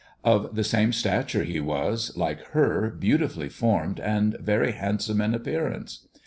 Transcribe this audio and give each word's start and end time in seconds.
Of 0.23 0.55
the 0.55 0.63
same 0.63 0.93
stature, 0.93 1.43
he 1.43 1.59
was, 1.59 2.17
like 2.17 2.41
her, 2.53 2.89
beautifully 2.89 3.49
formed, 3.49 3.99
and 3.99 4.35
very 4.39 4.71
handsome 4.71 5.21
in 5.21 5.35
appearance. 5.35 6.07